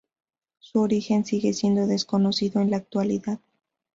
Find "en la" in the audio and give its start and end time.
2.59-2.77